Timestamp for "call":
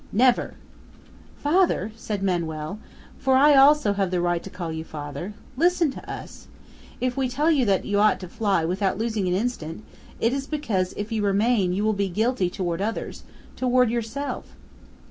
4.49-4.71